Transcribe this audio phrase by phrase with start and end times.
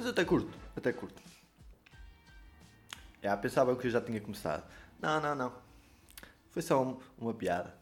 [0.00, 1.22] Mas até curto, até curto.
[3.22, 4.66] Já, pensava que eu já tinha começado.
[4.98, 5.52] Não, não, não.
[6.48, 7.76] Foi só um- uma piada.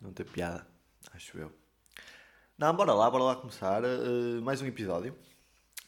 [0.00, 0.66] Não tem piada,
[1.12, 1.52] acho eu.
[2.56, 3.84] Não, bora lá, bora lá começar.
[3.84, 5.14] eh, mais um episódio.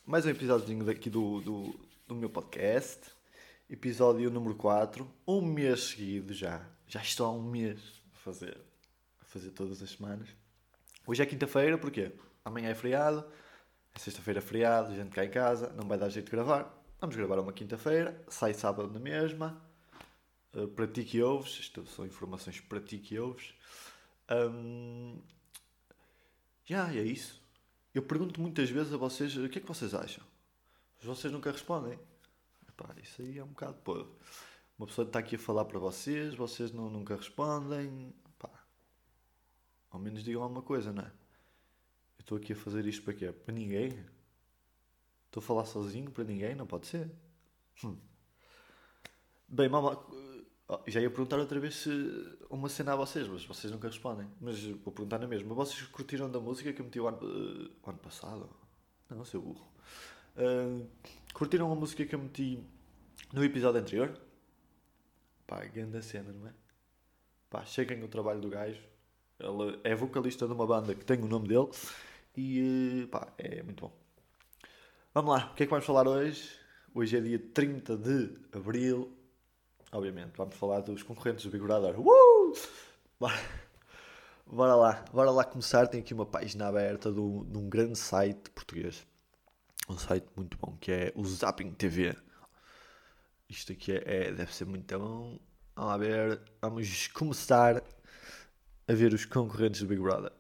[0.05, 3.11] Mais um episódio daqui do, do, do meu podcast.
[3.71, 5.11] Episódio número 4.
[5.27, 6.61] Um mês seguido já.
[6.87, 7.81] Já estou há um mês
[8.15, 8.61] a fazer,
[9.23, 10.29] a fazer todas as semanas.
[11.07, 12.13] Hoje é quinta-feira, porquê?
[12.45, 13.25] Amanhã é feriado.
[13.95, 16.83] É sexta-feira feriado, gente cá em casa, não vai dar jeito de gravar.
[17.01, 19.63] Vamos gravar uma quinta-feira, sai sábado na mesma.
[20.55, 23.55] Uh, para ti que ouves, isto são informações para ti que ouves.
[24.31, 25.21] Hum,
[26.65, 27.43] Já, é isso.
[27.95, 30.25] Eu pergunto muitas vezes a vocês o que é que vocês acham.
[31.03, 31.99] Vocês nunca respondem.
[32.69, 34.09] Epá, isso aí é um bocado podre.
[34.79, 38.13] Uma pessoa está aqui a falar para vocês, vocês não, nunca respondem.
[38.39, 38.51] Pá,
[39.91, 41.13] ao menos digam alguma coisa, não é?
[42.19, 43.33] Eu estou aqui a fazer isto para quê?
[43.33, 43.89] Para ninguém?
[45.27, 46.55] Estou a falar sozinho para ninguém?
[46.55, 47.11] Não pode ser.
[47.85, 47.97] Hum.
[49.49, 49.99] Bem, mamá,
[50.69, 51.91] oh, já ia perguntar outra vez se
[52.49, 54.27] uma cena a vocês, mas vocês nunca respondem.
[54.41, 55.55] Mas vou perguntar na mesma.
[55.55, 57.19] Vocês curtiram da música que eu meti o ano,
[57.83, 58.49] o ano passado?
[59.11, 59.67] Não, seu burro.
[60.37, 60.85] Ah,
[61.33, 62.63] curtiram a música que eu meti
[63.33, 64.19] no episódio anterior?
[65.47, 66.53] Pá, grande cena, não é?
[67.51, 68.83] Pá, cheguem o trabalho do gajo.
[69.39, 71.69] Ele é vocalista de uma banda que tem o nome dele
[72.37, 73.93] e eh, pá, é muito bom.
[75.13, 76.51] Vamos lá, o que é que vamos falar hoje?
[76.95, 79.17] Hoje é dia 30 de Abril.
[79.93, 81.99] Obviamente, vamos falar dos concorrentes do Big Brother.
[81.99, 82.53] Uh!
[84.47, 85.87] Bora, lá, bora lá começar.
[85.89, 89.07] Tenho aqui uma página aberta de um, de um grande site português.
[89.89, 92.15] Um site muito bom que é o Zapping TV.
[93.49, 95.39] Isto aqui é, é- deve ser muito bom.
[95.75, 97.83] Vamos lá ver, vamos começar
[98.87, 100.33] a ver os concorrentes do Big Brother.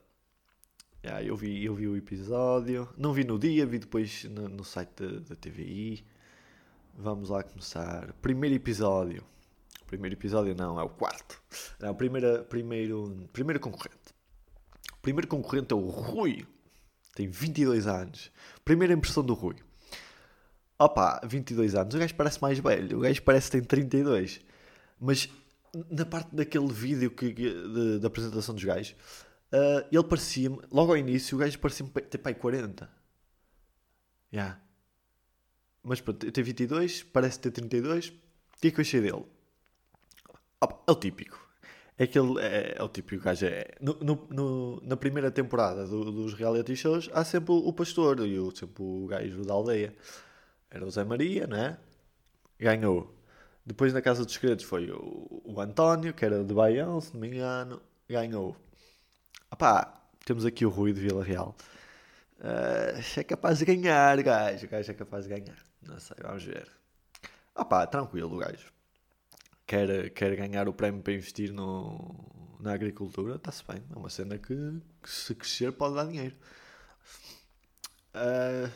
[1.04, 4.64] Yeah, eu, vi, eu vi o episódio, não vi no dia, vi depois no, no
[4.64, 4.90] site
[5.28, 6.04] da, TVI.
[6.96, 8.12] Vamos lá começar.
[8.22, 9.22] Primeiro episódio.
[9.86, 11.42] Primeiro episódio não, é o quarto.
[11.78, 14.14] Não, primeira, primeiro, primeiro concorrente.
[14.94, 16.46] O primeiro concorrente é o Rui.
[17.14, 18.32] Tem 22 anos.
[18.64, 19.56] Primeira impressão do Rui.
[20.78, 21.94] Opa, 22 anos.
[21.94, 22.98] O gajo parece mais velho.
[22.98, 24.40] O gajo parece que tem 32.
[24.98, 25.28] Mas
[25.90, 27.32] na parte daquele vídeo que,
[28.00, 28.94] da apresentação dos gajos,
[29.52, 32.88] ah, ele parecia-me, logo ao início, o gajo parecia-me ter pai 40.
[34.32, 34.60] Yeah.
[35.82, 38.08] Mas pronto, tem 22, parece ter 32.
[38.08, 38.12] O
[38.60, 39.24] que é que eu achei dele?
[40.86, 41.38] É o típico.
[41.96, 43.46] É aquele, é, é o típico gajo.
[43.46, 47.72] É, no, no- no- na primeira temporada do- dos reality shows, há sempre o, o
[47.72, 49.94] pastor e o, sempre o gajo da aldeia.
[50.70, 51.78] Era o Zé Maria, não é?
[52.58, 53.14] Ganhou.
[53.66, 57.20] Depois na Casa dos Segredos foi o, o António, que era de Baião, se não
[57.20, 57.80] me engano.
[58.08, 58.56] Ganhou.
[59.50, 61.56] Opá, temos aqui o Rui de Vila Real.
[62.40, 64.66] Ah, é capaz de ganhar, gajo.
[64.66, 65.56] O gajo é capaz de ganhar.
[65.82, 66.68] Não sei, vamos ver.
[67.54, 68.72] Opá, tranquilo, o gajo.
[69.66, 73.82] Quer, quer ganhar o prémio para investir no, na agricultura, está-se bem.
[73.94, 74.54] É uma cena que,
[75.02, 76.36] que se crescer pode dar dinheiro.
[78.12, 78.70] Ah,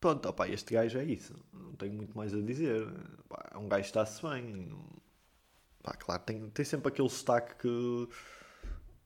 [0.00, 1.34] pronto, opá, este gajo é isso.
[1.52, 2.86] Não tenho muito mais a dizer.
[3.28, 4.72] Pá, é um gajo está-se bem.
[5.98, 8.08] Claro, tem, tem sempre aquele sotaque que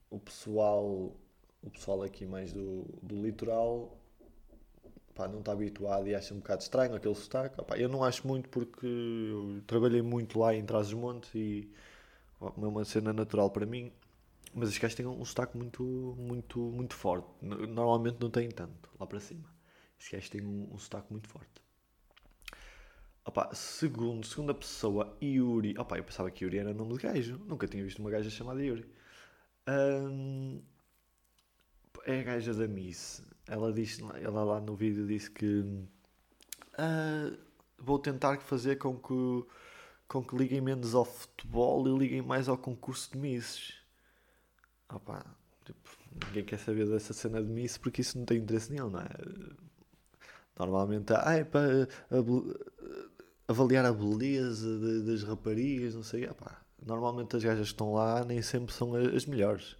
[0.09, 1.15] o pessoal,
[1.63, 3.97] o pessoal aqui mais do, do litoral
[5.29, 7.55] não está habituado e acha um bocado estranho aquele sotaque.
[7.77, 11.71] Eu não acho muito porque eu trabalhei muito lá em Trás-os-Montes e
[12.41, 13.91] é uma cena natural para mim.
[14.53, 15.83] Mas os gajos têm um sotaque muito,
[16.17, 17.27] muito, muito forte.
[17.41, 19.54] Normalmente não têm tanto lá para cima.
[19.97, 21.65] Estes gajos têm um, um sotaque muito forte.
[23.25, 25.75] Opa, segundo, segunda pessoa, Yuri.
[25.77, 27.39] Opa, eu pensava que Yuri era nome de gajo.
[27.45, 28.85] Nunca tinha visto uma gaja chamada Yuri.
[29.65, 30.61] Ahm,
[32.05, 33.23] é a gaja da Miss.
[33.47, 35.63] Ela, disse, ela lá no vídeo disse que
[36.77, 37.31] ah,
[37.77, 39.49] vou tentar fazer com que,
[40.07, 43.75] com que liguem menos ao futebol e liguem mais ao concurso de Misses.
[44.89, 45.25] Opa,
[45.65, 45.89] tipo,
[46.27, 49.09] ninguém quer saber dessa cena de Miss porque isso não tem interesse nenhum, não é?
[50.57, 51.87] Normalmente, ah, é para
[53.47, 56.27] avaliar a beleza de- das raparigas, não sei.
[56.27, 59.75] Opá, normalmente as gajas que estão lá nem sempre são as melhores.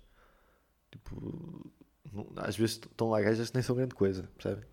[0.92, 1.72] Tipo,
[2.12, 4.66] não- às vezes estão lá gajas que nem são grande coisa, percebem?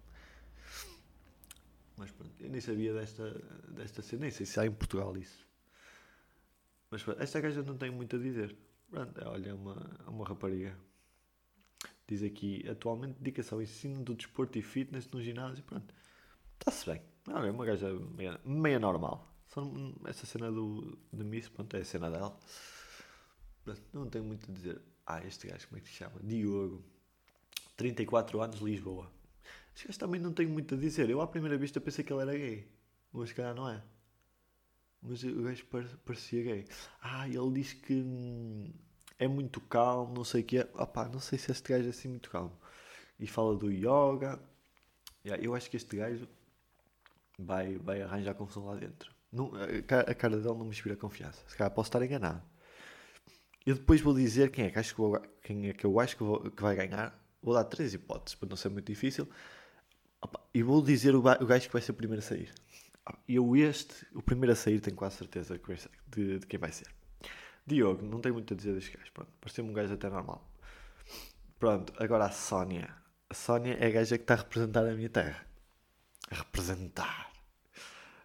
[1.97, 3.31] Mas pronto, eu nem sabia desta,
[3.69, 5.47] desta cena, nem sei se há em Portugal isso.
[6.91, 8.57] Mas pronto, esta gaja não tem muito a dizer.
[8.91, 10.77] Pronto, olha, é uma, é uma rapariga.
[12.07, 15.65] Diz aqui, atualmente dedica-se ao ensino do desporto e fitness no ginásio.
[15.65, 15.95] Pronto,
[16.59, 17.03] está-se bem.
[17.29, 19.33] Olha, é uma gaja meia, meia normal.
[19.47, 19.63] Só
[20.07, 22.37] essa cena do, de Miss, pronto, é a cena dela.
[23.65, 24.81] Pronto, não tenho muito a dizer.
[25.07, 26.19] Ah, este gajo, como é que se chama?
[26.23, 26.83] Diogo.
[27.77, 29.11] 34 anos, Lisboa.
[29.75, 31.09] Este gajo também não tem muito a dizer.
[31.11, 32.69] Eu à primeira vista pensei que ele era gay.
[33.13, 33.83] Mas se calhar não é.
[35.03, 35.67] Mas o gajo
[36.05, 36.65] parecia gay.
[37.01, 38.73] Ah, ele diz que hum,
[39.23, 40.69] é muito calmo, não sei o que é.
[41.13, 42.53] Não sei se este gajo é assim muito calmo.
[43.19, 44.41] E fala do yoga.
[45.25, 46.29] Yeah, eu acho que este gajo
[47.39, 49.15] vai, vai arranjar confusão lá dentro.
[49.31, 51.41] Não, a cara dele não me inspira confiança.
[51.47, 52.43] Se calhar posso estar enganado.
[53.65, 56.17] Eu depois vou dizer quem é que, acho que, vou, quem é que eu acho
[56.17, 57.17] que, vou, que vai ganhar.
[57.41, 59.29] Vou dar três hipóteses para não ser muito difícil.
[60.53, 62.53] E vou dizer o, o gajo que vai ser o primeiro a sair.
[63.29, 65.61] Eu este, o primeiro a sair, tenho quase certeza
[66.09, 66.89] de, de quem vai ser.
[67.67, 69.13] Diogo, não tenho muito a dizer deste gajo.
[69.13, 70.47] Pronto, pareceu-me um gajo até normal.
[71.59, 72.95] Pronto, agora a Sónia.
[73.31, 75.47] A Sónia é a gaja que está a representar a minha terra.
[76.31, 77.33] A representar.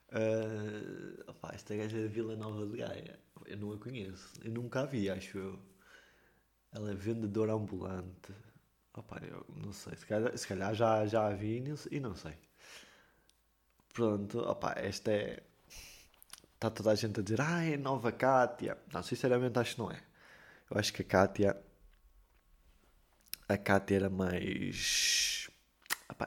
[0.10, 3.20] Uh, opa, esta gaja é de Vila Nova de Gaia.
[3.46, 4.34] Eu não a conheço.
[4.44, 5.60] Eu nunca a vi, acho eu.
[6.72, 8.34] Ela é vendedora ambulante.
[8.94, 9.96] Opa, eu não sei.
[9.96, 12.34] Se calhar, se calhar já, já a vi e não sei.
[13.94, 15.44] Pronto, opa, esta é.
[16.58, 18.78] Está toda a gente a dizer, ah, é nova Kátia.
[18.92, 20.02] Não, sinceramente acho que não é.
[20.70, 21.58] Eu acho que a Kátia.
[23.48, 25.50] A Kátia era mais.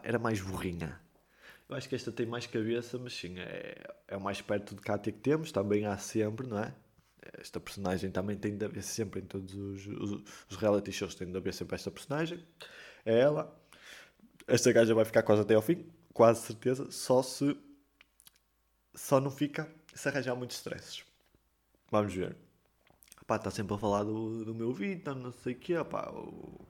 [0.04, 1.00] Era mais burrinha.
[1.68, 4.80] Eu acho que esta tem mais cabeça, mas sim, é, é o mais perto de
[4.80, 5.50] Kátia que temos.
[5.50, 6.72] Também há sempre, não é?
[7.38, 11.14] Esta personagem também tem de haver sempre em todos os, os, os reality shows.
[11.14, 12.44] Tem de haver sempre esta personagem.
[13.04, 13.52] É ela.
[14.46, 17.56] Esta gaja vai ficar quase até ao fim quase certeza, só se
[18.94, 21.04] só não fica se arranjar muitos stresses.
[21.90, 22.36] Vamos ver.
[23.26, 25.74] Pá, está sempre a falar do, do meu Vitor, não sei o quê.
[25.84, 26.66] Pá, o,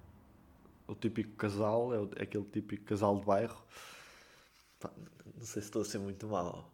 [0.89, 3.65] o típico casal, é, o, é, aquele típico casal de bairro.
[4.81, 4.91] Pá,
[5.37, 6.73] não sei se estou a ser muito mal.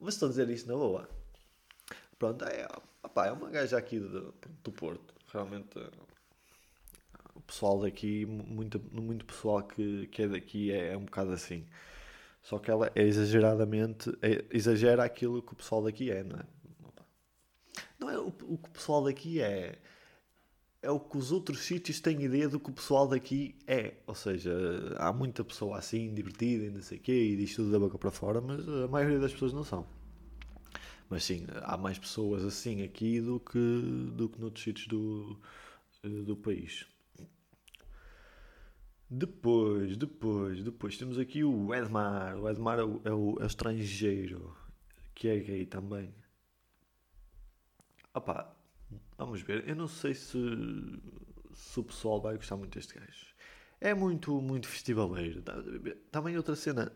[0.00, 1.08] Mas estou a dizer isto na boa.
[2.18, 2.66] Pronto, é,
[3.12, 5.14] pá, é uma gaja aqui do, do Porto.
[5.32, 5.78] Realmente
[7.46, 11.66] pessoal daqui, muito, muito pessoal que, que é daqui é, é um bocado assim.
[12.42, 14.10] Só que ela é exageradamente.
[14.22, 16.44] É, exagera aquilo que o pessoal daqui é, não é?
[17.98, 19.78] Não é o, o que o pessoal daqui é.
[20.80, 23.94] É o que os outros sítios têm ideia do que o pessoal daqui é.
[24.06, 24.52] Ou seja,
[24.96, 27.98] há muita pessoa assim, divertida e não sei o quê, e diz tudo da boca
[27.98, 29.84] para fora, mas a maioria das pessoas não são.
[31.10, 35.40] Mas sim, há mais pessoas assim aqui do que, do que noutros sítios do,
[36.02, 36.86] do país.
[39.10, 42.36] Depois, depois, depois temos aqui o Edmar.
[42.38, 44.54] O Edmar é o, é o, é o estrangeiro,
[45.14, 46.14] que é gay também.
[48.12, 48.54] Opá,
[49.16, 49.66] vamos ver.
[49.66, 50.38] Eu não sei se,
[51.54, 53.34] se o pessoal vai gostar muito deste gajo.
[53.80, 55.42] É muito, muito festivaleiro.
[56.10, 56.92] Também outra cena.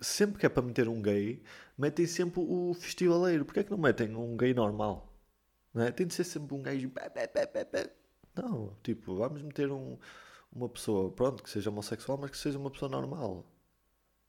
[0.00, 1.42] Sempre que é para meter um gay,
[1.78, 3.44] metem sempre o festivaleiro.
[3.44, 5.12] Porquê é que não metem um gay normal?
[5.72, 5.92] Não é?
[5.92, 6.90] Tem de ser sempre um gajo.
[8.34, 9.96] Não, tipo, vamos meter um
[10.52, 13.44] uma pessoa, pronto, que seja homossexual, mas que seja uma pessoa normal.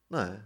[0.09, 0.43] Não é?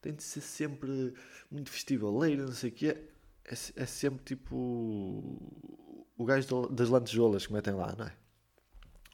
[0.00, 1.14] Tem de ser sempre
[1.50, 3.08] muito festivaleiro, não sei o quê.
[3.44, 4.56] É, é sempre tipo
[6.16, 8.16] o gajo das lantejoulas que metem lá, não é?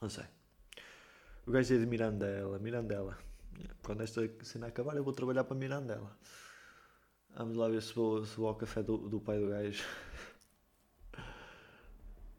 [0.01, 0.25] Não sei.
[1.47, 3.19] O gajo é de Mirandela, Mirandela.
[3.82, 6.17] Quando esta cena acabar, eu vou trabalhar para Mirandela.
[7.35, 9.82] Vamos lá ver se vou, se vou ao café do, do pai do gajo.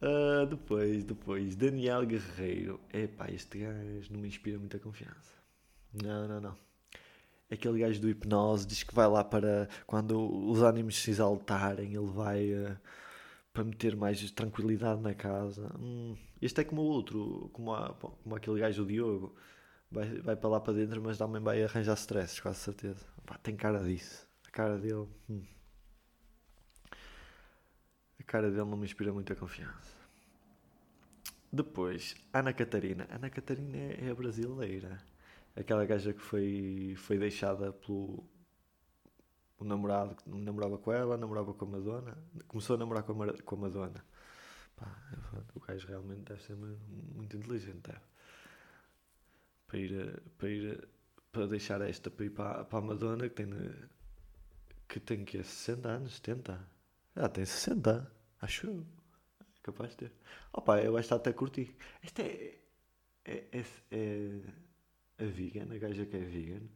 [0.04, 2.78] Uh, depois, depois, Daniel Guerreiro.
[2.92, 5.34] Epá, este gajo não me inspira muita confiança.
[5.94, 6.58] Não, não, não.
[7.50, 10.20] Aquele gajo do hipnose diz que vai lá para quando
[10.50, 12.78] os ânimos se exaltarem, ele vai uh,
[13.54, 15.72] para meter mais tranquilidade na casa.
[15.80, 19.36] Hum, este é como o outro, como, a, como aquele gajo do Diogo.
[19.90, 23.06] Vai, vai para lá para dentro, mas também vai arranjar stress, quase certeza.
[23.26, 24.28] Pá, tem cara disso.
[24.48, 25.08] A cara dele.
[25.30, 25.44] Hum.
[28.20, 29.93] A cara dele não me inspira muita confiança.
[31.54, 33.08] Depois, Ana Catarina.
[33.12, 35.00] Ana Catarina é, é brasileira.
[35.56, 38.28] Aquela gaja que foi, foi deixada pelo
[39.60, 42.18] o namorado que namorava com ela, namorava com a Madonna.
[42.48, 44.04] Começou a namorar com a, com a Madonna.
[44.76, 44.98] Pá,
[45.54, 47.82] o gajo realmente deve ser muito inteligente.
[47.84, 48.02] Deve.
[49.68, 50.88] Para ir, para ir
[51.32, 53.50] para deixar esta para ir para, para a Madonna que tem
[54.88, 56.68] que tem que 60 anos, 70.
[57.16, 58.84] Ah, tem 60, acho.
[59.64, 60.12] Capaz de ter.
[60.52, 61.76] Opa, eu esta até curti.
[62.04, 62.60] Esta é.
[63.26, 64.40] É, é, é
[65.18, 66.68] a vegan, a gaja que é vegan.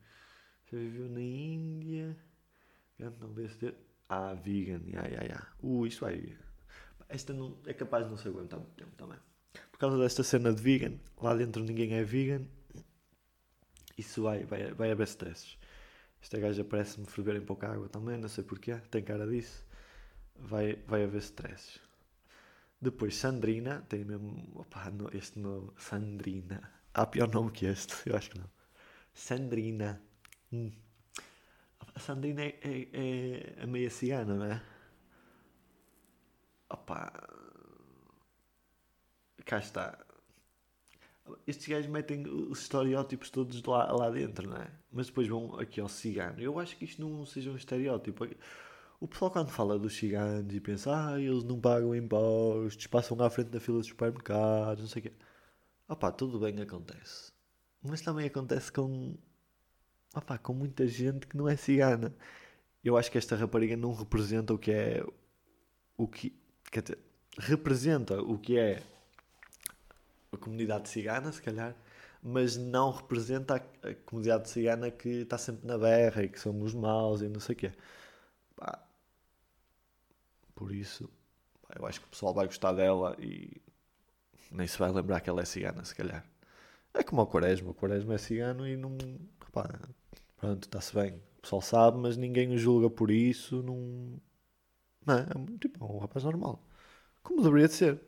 [0.72, 2.18] Já viveu na Índia.
[2.98, 3.74] Não desse
[4.10, 5.48] Ah, vegan, ya, ya, ya.
[5.62, 6.38] Uh, isto vai.
[7.10, 9.20] Esta não, é capaz de não se aguentar muito tempo também.
[9.72, 12.46] Por causa desta cena de vegan, lá dentro ninguém é vegan.
[13.98, 15.58] Isso vai, vai, vai haver stresses.
[16.22, 19.66] Esta gaja parece-me ferver em pouca água também, não sei porquê, tem cara disso.
[20.36, 21.80] Vai, vai haver stresses.
[22.80, 24.52] Depois Sandrina, tem mesmo.
[24.56, 25.72] Opa, este nome.
[25.78, 26.72] Sandrina.
[26.94, 27.96] Há pior nome que este?
[28.10, 28.50] Eu acho que não.
[29.14, 30.02] Sandrina.
[30.52, 30.72] Hum.
[31.96, 34.62] A Sandrina é, é, é a meia cigana, não é?
[36.70, 37.12] Opa.
[39.46, 40.06] Cá está.
[41.48, 44.70] Estes gajos metem os estereótipos todos lá, lá dentro, não é?
[44.92, 46.40] Mas depois vão aqui ao cigano.
[46.40, 48.28] Eu acho que isto não seja um estereótipo.
[49.00, 53.30] O pessoal quando fala dos ciganos e pensa, ah, eles não pagam impostos, passam à
[53.30, 55.14] frente da fila dos supermercados, não sei o quê.
[55.88, 57.32] Opá, tudo bem acontece.
[57.82, 59.16] Mas também acontece com,
[60.16, 62.16] opá, com muita gente que não é cigana.
[62.84, 65.04] Eu acho que esta rapariga não representa o que é
[65.98, 66.34] o que
[66.72, 67.00] quer dizer,
[67.38, 68.84] representa o que é
[70.32, 71.76] a comunidade cigana, se calhar,
[72.22, 76.74] mas não representa a, a comunidade cigana que está sempre na berra e que somos
[76.74, 77.72] maus e não sei o quê.
[78.56, 78.87] Pá.
[80.58, 81.08] Por isso,
[81.78, 83.62] eu acho que o pessoal vai gostar dela e
[84.52, 86.26] nem se vai lembrar que ela é cigana, se calhar.
[86.96, 88.98] É como o Quaresma, o Quaresma é cigano e não.
[89.52, 89.70] Pá,
[90.36, 91.22] pronto, está-se bem.
[91.38, 93.62] O pessoal sabe, mas ninguém o julga por isso.
[93.62, 94.20] Não,
[95.06, 95.22] não é?
[95.22, 96.68] é tipo, é um rapaz normal.
[97.22, 98.02] Como deveria de ser.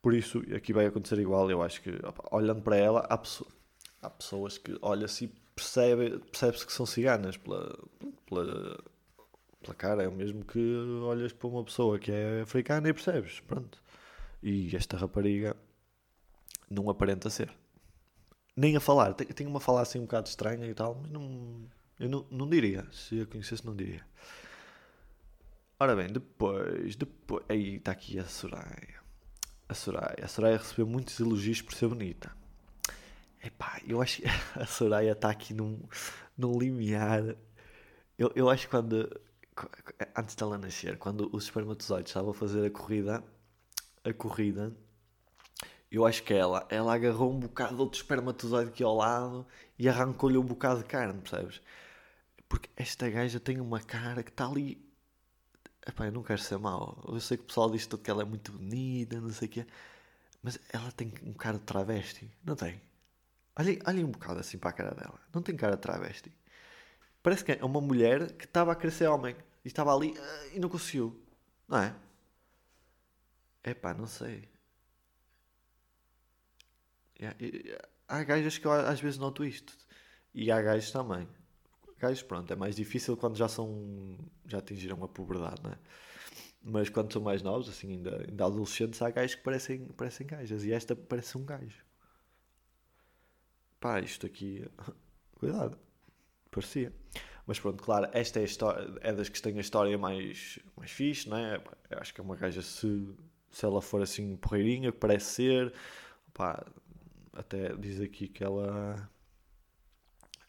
[0.00, 1.50] Por isso, aqui vai acontecer igual.
[1.50, 3.50] Eu acho que, opa, olhando para ela, há, pessoa,
[4.00, 7.76] há pessoas que olham-se e percebe, percebe-se que são ciganas pela,
[8.26, 8.78] pela,
[9.68, 10.02] pela cara.
[10.02, 10.58] É o mesmo que
[11.02, 13.40] olhas para uma pessoa que é africana e percebes.
[13.40, 13.82] Pronto.
[14.42, 15.56] E esta rapariga
[16.70, 17.52] não aparenta ser.
[18.56, 19.14] Nem a falar.
[19.14, 22.48] Tem, tem uma falar assim um bocado estranha e tal, mas não, eu não, não
[22.48, 22.86] diria.
[22.92, 24.04] Se a conhecesse, não diria.
[25.80, 27.44] Ora bem, depois, depois.
[27.48, 29.00] Aí está aqui a Soraya.
[29.68, 30.24] A Soraya.
[30.24, 32.36] A Soraya recebeu muitos elogios por ser bonita.
[33.42, 35.80] Epá, eu acho que a Soraya está aqui num,
[36.36, 37.36] num limiar.
[38.18, 39.08] Eu, eu acho que quando.
[40.16, 43.24] Antes dela nascer, quando os espermatozoides estavam a fazer a corrida,
[44.04, 44.76] a corrida,
[45.90, 49.46] eu acho que ela, ela agarrou um bocado de outro espermatozoide aqui ao lado
[49.78, 51.60] e arrancou-lhe um bocado de carne, percebes?
[52.48, 54.88] Porque esta gaja tem uma cara que está ali
[55.88, 57.02] Epá, eu não quero ser mau.
[57.08, 59.50] Eu sei que o pessoal diz tudo que ela é muito bonita, não sei o
[59.50, 59.66] quê.
[60.42, 62.30] Mas ela tem um cara de travesti.
[62.44, 62.80] Não tem?
[63.56, 65.18] Olhem, olhem um bocado assim para a cara dela.
[65.32, 66.30] Não tem cara de travesti.
[67.22, 69.34] Parece que é uma mulher que estava a crescer homem.
[69.68, 71.20] E estava ali uh, e não conseguiu.
[71.68, 71.94] Não é?
[73.62, 74.48] Epá, não sei.
[78.06, 79.76] Há gajas que eu às vezes noto isto.
[80.32, 81.28] E há gajos também
[81.98, 84.16] gajos, pronto, é mais difícil quando já são.
[84.46, 85.78] já atingiram a puberdade, não é?
[86.62, 90.64] Mas quando são mais novos, assim, ainda, ainda adolescentes, há gajos que parecem, parecem gajas.
[90.64, 91.84] E esta parece um gajo.
[93.80, 94.64] Pá, isto aqui.
[95.36, 95.78] Cuidado.
[96.50, 96.92] Parecia.
[97.48, 101.26] Mas pronto, claro, esta é, história, é das que tem a história mais, mais fixe,
[101.30, 101.56] não é?
[101.88, 103.08] Eu acho que é uma gaja, se,
[103.50, 105.72] se ela for assim porreirinha, que parece ser.
[107.32, 109.10] Até diz aqui que ela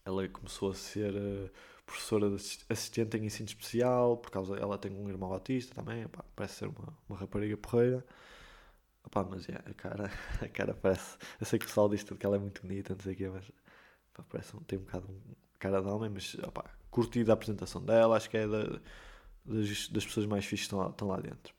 [0.06, 1.50] ela começou a ser uh,
[1.86, 2.28] professora
[2.68, 6.98] assistente em ensino especial, por causa ela tem um irmão autista também, parece ser uma,
[7.08, 8.06] uma rapariga porreira.
[9.30, 11.18] Mas é, a cara, a cara parece.
[11.40, 13.16] Eu sei que o pessoal diz tudo que ela é muito bonita, não sei o
[13.16, 13.50] quê, mas
[14.28, 18.30] parece, tem um bocado um cara de homem, mas opá, curti a apresentação dela, acho
[18.30, 18.80] que é da,
[19.46, 21.54] das, das pessoas mais fixas que estão lá, estão lá dentro.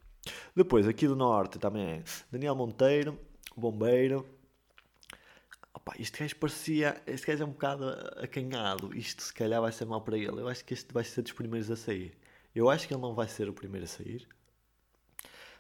[0.54, 3.18] Depois, aqui do Norte também é Daniel Monteiro,
[3.56, 4.26] bombeiro,
[5.72, 7.02] Opa, este gajo parecia.
[7.06, 7.88] Este gajo é um bocado
[8.22, 8.94] acanhado.
[8.96, 10.40] Isto se calhar vai ser mal para ele.
[10.40, 12.16] Eu acho que este vai ser dos primeiros a sair.
[12.54, 14.26] Eu acho que ele não vai ser o primeiro a sair.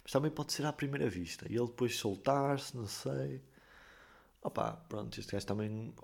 [0.02, 1.46] Mas também pode ser à primeira vista.
[1.48, 3.40] E ele depois soltar-se, não sei.
[4.42, 5.94] Opa, pronto, este gajo também.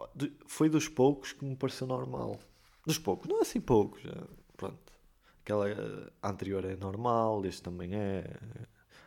[0.47, 2.39] Foi dos poucos que me pareceu normal.
[2.87, 4.03] Dos poucos, não é assim poucos.
[4.57, 4.93] Pronto.
[5.41, 5.67] Aquela
[6.23, 8.25] anterior é normal, este também é.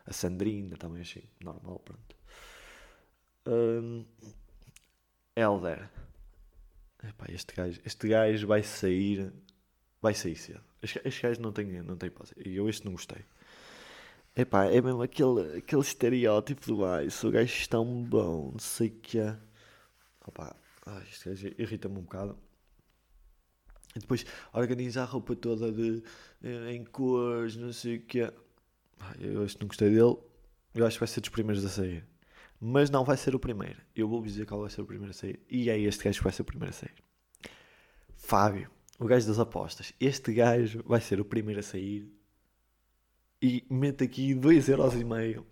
[0.05, 2.15] A Sandrina também achei normal, pronto.
[3.45, 4.05] Hum,
[5.35, 5.89] Elder.
[7.03, 9.31] Epá, este gajo, este gajo vai sair.
[10.01, 10.63] Vai sair cedo.
[10.81, 12.35] Este, este gajo não tem, não tem hipótese.
[12.43, 13.23] E eu este não gostei.
[14.35, 17.25] Epá, é mesmo aquele, aquele estereótipo do Ice.
[17.27, 19.37] O gajo está tão bom, não sei o que é.
[20.25, 20.55] Opa,
[20.85, 22.37] ai, este gajo irrita-me um bocado.
[23.95, 26.03] E depois organiza a roupa toda de,
[26.43, 28.33] eh, em cores, não sei o que é.
[29.19, 30.17] Eu este não gostei dele.
[30.75, 32.05] Eu acho que vai ser dos primeiros a sair.
[32.59, 33.81] Mas não vai ser o primeiro.
[33.95, 35.39] Eu vou dizer qual vai ser o primeiro a sair.
[35.49, 36.95] E é este gajo que vai ser o primeiro a sair.
[38.15, 38.69] Fábio,
[38.99, 39.93] o gajo das apostas.
[39.99, 42.07] Este gajo vai ser o primeiro a sair.
[43.41, 45.43] E mete aqui 2,5€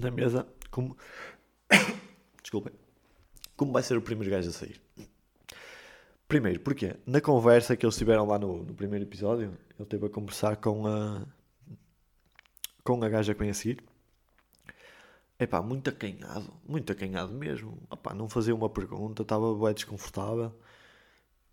[0.00, 0.96] na mesa como.
[2.42, 2.72] Desculpem.
[3.56, 4.80] Como vai ser o primeiro gajo a sair?
[6.26, 10.10] Primeiro, porque na conversa que eles tiveram lá no, no primeiro episódio, ele teve a
[10.10, 11.26] conversar com a.
[12.82, 13.84] com a gaja que vem a seguir
[15.38, 17.82] Epá, muito acanhado, muito acanhado mesmo.
[17.92, 20.52] Epá, não fazia uma pergunta, estava bem desconfortável.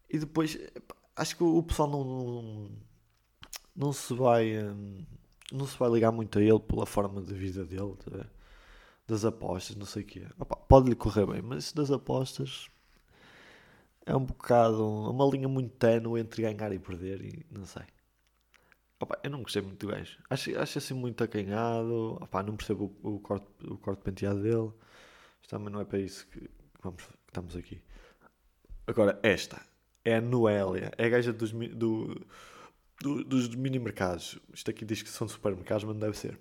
[0.10, 2.72] E depois, epá, acho que o pessoal não, não,
[3.76, 5.06] não se vai hum,
[5.52, 8.26] não se vai ligar muito a ele pela forma de vida dele, tá
[9.08, 10.26] das apostas, não sei o quê.
[10.68, 12.70] Pode-lhe correr bem, mas isso das apostas
[14.06, 17.84] é um bocado, uma linha muito ténue entre ganhar e perder e não sei.
[19.00, 20.20] Opa, eu não gostei muito do gajo.
[20.30, 22.18] Acho, acho assim muito acanhado.
[22.22, 24.72] Opa, não percebo o, o, corte, o corte penteado dele.
[25.40, 26.50] Mas também não é para isso que,
[26.84, 27.82] vamos, que estamos aqui.
[28.86, 29.60] Agora, esta
[30.06, 30.92] é a Noélia.
[30.98, 32.26] É a gaja dos, do,
[33.02, 34.40] do, dos mini mercados.
[34.54, 36.40] Isto aqui diz que são supermercados, mas não deve ser.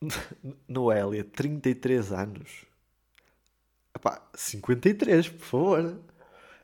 [0.68, 2.64] Noélia, 33 anos.
[3.94, 5.98] Epá, 53, por favor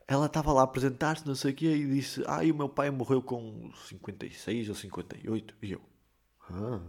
[0.07, 2.69] ela estava lá a apresentar-se, não sei o quê, e disse: Ah, e o meu
[2.69, 5.55] pai morreu com 56 ou 58.
[5.61, 5.81] E eu:
[6.49, 6.81] Ah,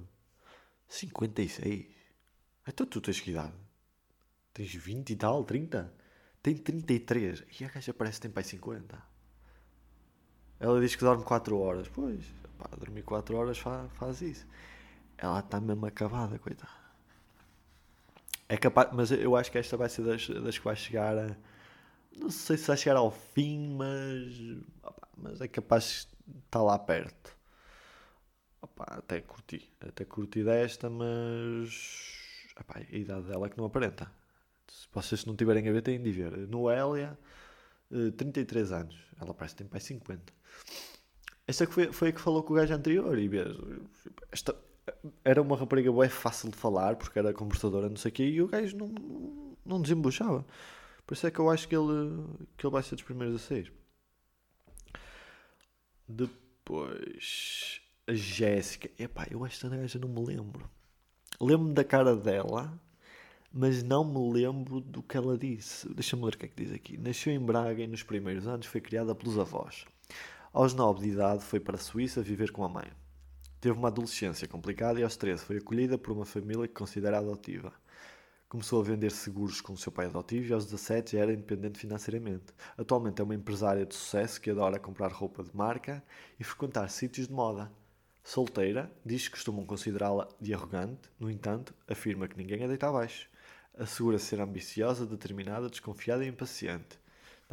[0.86, 1.86] 56?
[2.66, 3.54] Então tu tens que idade?
[4.52, 5.92] Tens 20 e tal, 30?
[6.42, 7.44] Tem 33.
[7.60, 9.15] E a gaja parece que tem pai 50.
[10.58, 11.88] Ela diz que dorme 4 horas.
[11.88, 12.24] Pois,
[12.58, 14.46] pá, dormir 4 horas faz, faz isso.
[15.18, 16.86] Ela está mesmo acabada, coitada.
[18.48, 21.36] É capaz, mas eu acho que esta vai ser das, das que vai chegar a
[22.18, 24.34] não sei se vai chegar ao fim, mas,
[24.82, 27.36] opa, mas é capaz de estar lá perto.
[28.62, 34.10] Opa, até curti, até curti desta, mas opa, a idade dela é que não aparenta.
[34.68, 36.36] Se vocês não tiverem a ver, têm de ver.
[36.48, 37.18] Noélia,
[38.16, 40.32] 33 eh, anos, ela parece que tem pai 50.
[41.46, 43.30] Esta que foi, foi a que falou com o gajo anterior e.
[44.32, 44.54] Esta,
[45.24, 48.42] era uma rapariga boa, fácil de falar porque era conversadora, não sei o quê, e
[48.42, 50.44] o gajo não, não desembuchava.
[51.06, 52.24] Por isso é que eu acho que ele,
[52.56, 53.72] que ele vai ser dos primeiros a sair.
[56.08, 58.90] Depois, a Jéssica.
[58.98, 60.68] Epá, eu esta gaja não me lembro.
[61.40, 62.80] Lembro-me da cara dela,
[63.52, 65.88] mas não me lembro do que ela disse.
[65.94, 66.96] Deixa-me ler o que é que diz aqui.
[66.96, 69.84] Nasceu em Braga e nos primeiros anos foi criada pelos avós.
[70.56, 72.90] Aos 9 de idade foi para a Suíça viver com a mãe.
[73.60, 77.74] Teve uma adolescência complicada e aos 13 foi acolhida por uma família que considera adotiva.
[78.48, 81.78] Começou a vender seguros com o seu pai adotivo e aos 17 já era independente
[81.78, 82.54] financeiramente.
[82.74, 86.02] Atualmente é uma empresária de sucesso que adora comprar roupa de marca
[86.40, 87.70] e frequentar sítios de moda.
[88.24, 93.28] Solteira, diz que costumam considerá-la de arrogante, no entanto, afirma que ninguém a deita abaixo.
[93.76, 96.98] Assegura ser ambiciosa, determinada, desconfiada e impaciente.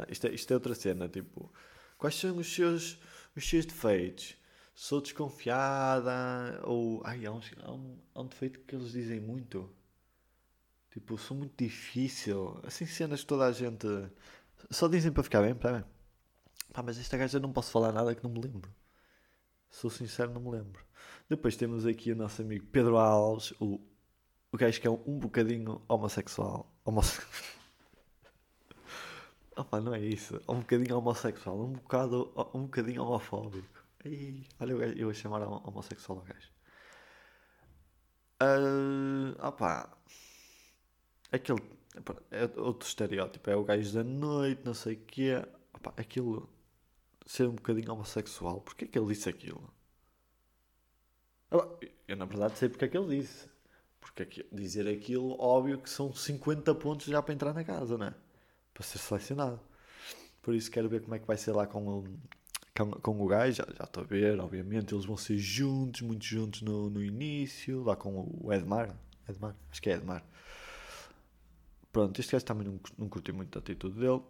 [0.08, 1.52] Isto é, isto é outra cena, tipo,
[2.04, 2.98] quais são os seus,
[3.34, 4.36] os seus defeitos?
[4.74, 7.00] Sou desconfiada, ou.
[7.04, 9.74] Ai, há, um, há, um, há um defeito que eles dizem muito
[10.94, 12.60] Tipo, sou muito difícil.
[12.62, 13.86] Assim, cenas que toda a gente.
[14.70, 15.84] Só dizem para ficar bem, para bem.
[16.72, 18.72] Pá, mas esta gaja não posso falar nada que não me lembro.
[19.70, 20.84] Sou sincero, não me lembro.
[21.28, 23.80] Depois temos aqui o nosso amigo Pedro Alves, o,
[24.52, 26.72] o gajo que é um, um bocadinho homossexual.
[26.84, 27.54] Homossexual.
[29.64, 30.40] Opa, não é isso.
[30.48, 33.82] Um bocadinho homossexual, um bocado, um bocadinho homofóbico.
[34.04, 36.50] Ei, olha, eu ia chamar homossexual ao gajo.
[38.42, 39.96] Uh, opa,
[41.32, 41.60] aquele
[42.30, 45.42] é outro estereótipo, é o gajo da noite, não sei o quê.
[45.72, 46.48] Opa, aquilo
[47.24, 49.72] ser um bocadinho homossexual, porquê é que ele disse aquilo?
[52.06, 53.48] Eu na verdade sei porque é que ele disse.
[54.00, 58.14] Porque dizer aquilo, óbvio que são 50 pontos já para entrar na casa, né?
[58.74, 59.60] Para ser selecionado.
[60.42, 62.04] Por isso quero ver como é que vai ser lá com o,
[62.76, 63.56] com, com o gajo.
[63.56, 64.94] Já, já estou a ver, obviamente.
[64.94, 67.82] Eles vão ser juntos, muito juntos no, no início.
[67.82, 68.94] Lá com o Edmar.
[69.28, 69.56] Edmar?
[69.70, 70.22] Acho que é Edmar.
[71.90, 74.20] Pronto, este gajo também não, não curti muito a atitude dele.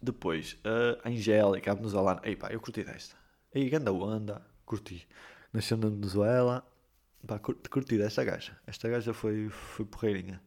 [0.00, 2.20] Depois, a Angélica, a venezuelana.
[2.24, 3.16] Ei pá, eu curti desta.
[3.52, 5.06] Ei, ganda onda, curti.
[5.52, 6.66] Nasceu na Venezuela.
[7.26, 8.56] Pá, curti desta gaja.
[8.66, 10.40] Esta gaja foi, foi porreirinha.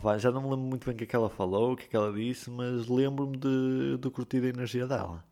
[0.00, 1.84] Pá, já não me lembro muito bem o que é que ela falou, o que
[1.84, 5.22] é que ela disse, mas lembro-me de, de curtir a energia dela.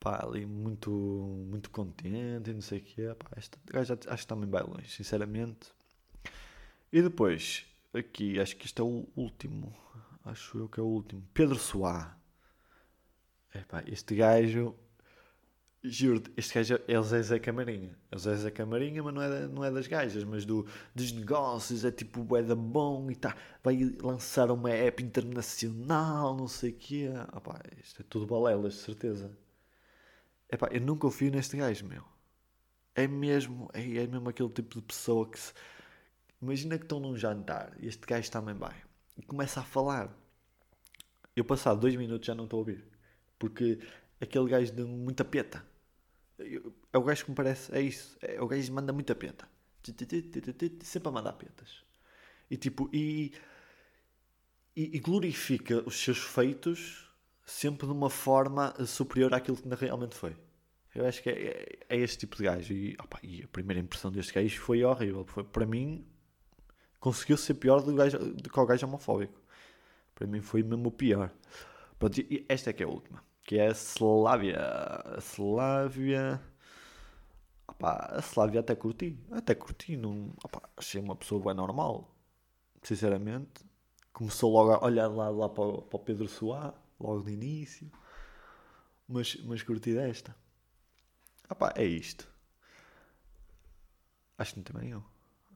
[0.00, 3.14] Pá, ali muito, muito contente e não sei o quê.
[3.16, 3.58] Pá, esta
[4.12, 5.72] acho que também vai longe, sinceramente.
[6.92, 9.72] E depois, aqui, acho que este é o último.
[10.24, 11.22] Acho eu que é o último.
[11.32, 12.16] Pedro Soá.
[13.54, 14.74] Epá, este gajo.
[15.82, 17.96] Juro, este gajo é o Zé Camarinha.
[18.10, 21.84] É o Zé Camarinha, mas não é, não é das gajas, mas do, dos negócios,
[21.84, 23.36] é tipo é da bom e tá.
[23.62, 27.10] Vai lançar uma app internacional, não sei o quê.
[27.36, 29.30] Epá, isto é tudo balelas, de certeza.
[30.50, 32.04] Epá, eu nunca confio neste gajo, meu.
[32.94, 35.52] É mesmo, é, é mesmo aquele tipo de pessoa que se
[36.40, 38.74] Imagina que estão num jantar e este gajo também vai
[39.16, 40.08] e começa a falar.
[41.34, 42.84] Eu, passado dois minutos, já não estou a ouvir
[43.38, 43.78] porque
[44.20, 45.64] aquele gajo de muita peta
[46.92, 48.16] é o gajo que me parece, é isso.
[48.22, 49.48] É o gajo que manda muita peta.
[50.82, 51.84] Sempre a mandar petas.
[52.50, 53.32] E tipo, e,
[54.76, 57.10] e, e glorifica os seus feitos
[57.44, 60.36] sempre de uma forma superior àquilo que realmente foi.
[60.94, 62.72] Eu acho que é, é, é este tipo de gajo.
[62.72, 65.24] E, opa, e, a primeira impressão deste gajo foi horrível.
[65.26, 66.06] Foi, para mim,
[67.00, 69.40] conseguiu ser pior do, gajo, do que o gajo homofóbico.
[70.14, 71.32] Para mim foi mesmo o pior.
[71.98, 73.27] Pronto, e esta é que é a última.
[73.48, 74.60] Que é a Slávia.
[77.66, 79.18] Opa, a Slávia até curti.
[79.30, 79.96] Até curti.
[79.96, 82.14] Não, opa, achei uma pessoa bem normal.
[82.82, 83.64] Sinceramente.
[84.12, 86.74] Começou logo a olhar lá, lá para, o, para o Pedro Soá.
[87.00, 87.90] Logo no início.
[89.08, 90.36] Mas, mas curti desta.
[91.48, 92.28] Opa, é isto.
[94.36, 95.02] Acho que não também eu.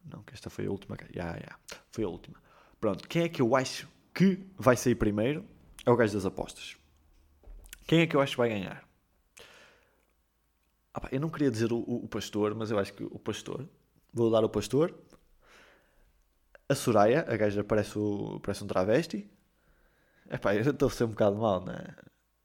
[0.03, 0.97] Não, que esta foi a última.
[1.15, 1.37] Yeah.
[1.37, 1.59] Yeah.
[1.91, 2.43] Foi a última.
[2.81, 5.45] Pronto, quem é que eu acho que vai sair primeiro?
[5.85, 6.81] É o gajo das apostas.
[7.87, 8.89] Quem é que eu acho que vai ganhar?
[10.95, 13.19] Ah, pá, eu não queria dizer o, o, o, pastor, mas eu acho que o
[13.19, 13.69] pastor.
[14.13, 14.95] Vou dar o pastor.
[16.69, 19.31] A Soraya, a gaja parece, o, parece um travesti.
[20.31, 21.95] Epá, eu estou a ser um bocado mal, né?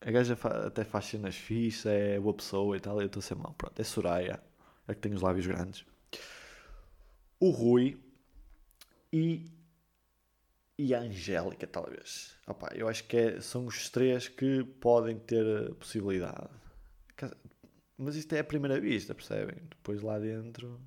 [0.02, 3.24] A gaja fa até faz cenas fixas, é boa pessoa e tal, eu estou a
[3.24, 3.54] ser mal.
[3.58, 4.42] Pronto, é Soraya,
[4.88, 5.86] a que tem os lábios grandes.
[7.40, 8.00] O Rui
[9.12, 9.46] e
[10.78, 12.38] e a Angélica, talvez.
[12.46, 16.50] Opa, eu acho que é, são os três que podem ter possibilidade.
[17.98, 19.58] Mas isto é a primeira vista, percebem?
[19.70, 20.80] Depois lá dentro.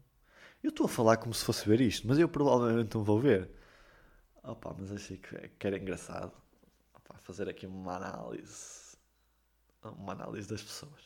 [0.62, 3.50] Eu estou a falar como se fosse ver isto, mas eu provavelmente não vou ver.
[4.44, 6.33] Opa, mas achei que, era engraçado
[6.94, 8.96] Opa, fazer aqui uma análise.
[9.83, 11.03] Uma análise das pessoas.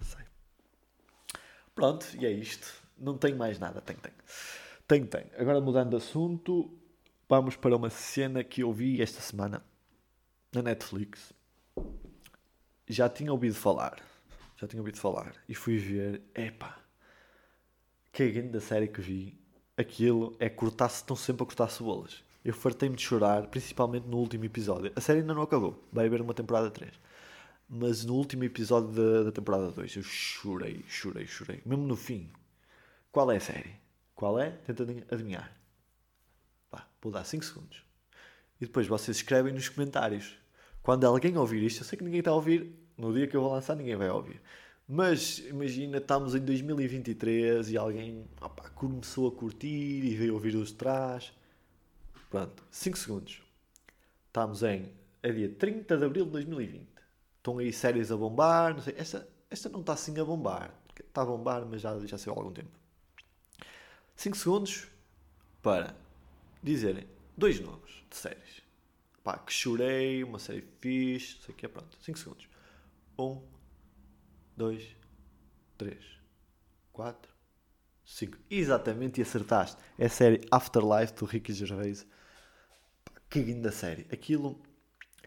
[0.00, 0.24] Não sei.
[1.74, 2.66] Pronto, e é isto.
[2.96, 3.82] Não tenho mais nada.
[3.82, 4.14] Tenho, tenho.
[4.88, 5.30] Tenho, tenho.
[5.36, 6.81] Agora mudando de assunto
[7.32, 9.64] vamos para uma cena que eu vi esta semana
[10.54, 11.32] na Netflix.
[12.86, 14.02] Já tinha ouvido falar.
[14.58, 15.32] Já tinha ouvido falar.
[15.48, 16.20] E fui ver.
[16.34, 16.78] Epá.
[18.12, 19.40] Que grande série que vi.
[19.78, 20.96] Aquilo é cortar-se.
[20.96, 22.22] Estão sempre a cortar cebolas.
[22.44, 24.92] Eu fartei-me de chorar, principalmente no último episódio.
[24.94, 25.82] A série ainda não acabou.
[25.90, 26.92] Vai haver uma temporada 3.
[27.66, 31.62] Mas no último episódio da, da temporada 2 eu chorei, chorei, chorei.
[31.64, 32.30] Mesmo no fim.
[33.10, 33.74] Qual é a série?
[34.14, 34.50] Qual é?
[34.50, 35.61] Tenta adivinhar.
[37.02, 37.84] Vou dar 5 segundos.
[38.60, 40.36] E depois vocês escrevem nos comentários.
[40.82, 42.72] Quando alguém ouvir isto, eu sei que ninguém está a ouvir.
[42.96, 44.40] No dia que eu vou lançar, ninguém vai ouvir.
[44.88, 50.68] Mas imagina, estamos em 2023 e alguém opa, começou a curtir e veio ouvir os
[50.68, 51.32] de trás.
[52.30, 53.42] Pronto, 5 segundos.
[54.28, 54.90] Estamos em
[55.22, 56.88] é dia 30 de abril de 2020.
[57.36, 58.74] Estão aí séries a bombar.
[58.74, 58.94] Não sei.
[58.96, 60.72] Esta, esta não está assim a bombar.
[60.98, 62.70] Está a bombar, mas já, já saiu há algum tempo.
[64.16, 64.88] 5 segundos
[65.62, 65.94] para
[66.62, 68.62] dizerem dois nomes de séries.
[69.22, 71.96] Pá, que chorei, uma série fixe, não sei o que é, pronto.
[72.00, 72.48] 5 segundos.
[73.18, 73.42] 1,
[74.56, 74.96] 2,
[75.78, 76.04] 3,
[76.92, 77.32] 4,
[78.04, 78.38] 5.
[78.50, 79.80] Exatamente, e acertaste.
[79.98, 82.06] É a série Afterlife do Ricky Gervais.
[83.04, 84.06] Pá, que linda série.
[84.12, 84.60] Aquilo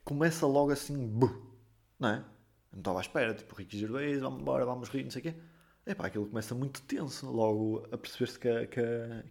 [0.03, 1.55] começa logo assim, buh,
[1.99, 2.25] não é?
[2.71, 5.35] Não estava à espera, tipo, Ricky Gervais, vamos embora, vamos rir, não sei o quê.
[5.85, 8.81] É pá, aquilo começa muito tenso, logo a perceber-se que, que,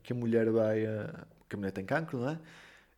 [0.03, 2.41] que a mulher vai a, a mulher tem cancro, não é?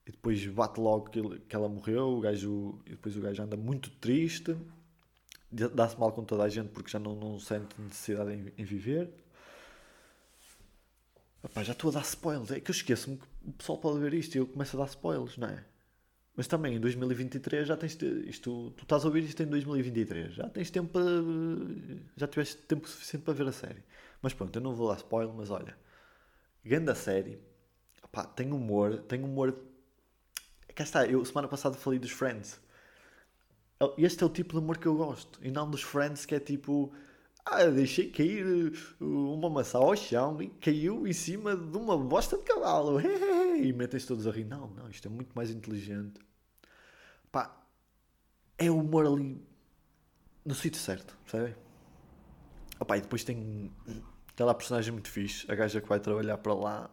[0.07, 3.57] E depois bate logo que, que ela morreu, o gajo, e depois o gajo anda
[3.57, 4.57] muito triste,
[5.51, 9.11] dá-se mal com toda a gente porque já não, não sente necessidade em, em viver.
[11.45, 14.15] Epá, já estou a dar spoilers, é que eu esqueço-me que o pessoal pode ver
[14.15, 15.65] isto e eu começo a dar spoilers, não é?
[16.37, 20.49] Mas também em 2023 já tens isto, tu estás a ouvir isto em 2023, já
[20.51, 21.05] tens tempo para,
[22.17, 23.83] já tiveste tempo suficiente para ver a série.
[24.21, 25.77] Mas pronto, eu não vou dar spoiler, mas olha,
[26.63, 27.39] grande a série,
[28.17, 29.55] Pá, tem humor, tem humor.
[30.75, 32.59] Cá está, eu semana passada falei dos Friends.
[33.99, 35.39] Este é o tipo de humor que eu gosto.
[35.43, 36.95] E não dos Friends que é tipo.
[37.45, 42.39] Ah, deixei cair uh, uma maçã ao chão e caiu em cima de uma bosta
[42.39, 42.99] de cavalo.
[43.61, 44.47] E metem-se todos a rir.
[44.47, 46.19] Não, não, isto é muito mais inteligente.
[47.31, 47.55] Pá,
[48.57, 49.47] é o humor ali
[50.43, 51.55] no sítio certo, sabe?
[52.81, 53.71] Opa, e depois tem
[54.29, 56.91] aquela personagem muito fixe, a gaja que vai trabalhar para lá